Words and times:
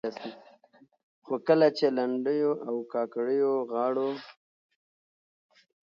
خو 1.25 1.33
کله 1.47 1.67
چې 1.77 1.85
لنډيو 1.97 2.51
او 2.67 2.75
کاکړيو 2.93 3.53
غاړو 3.71 4.09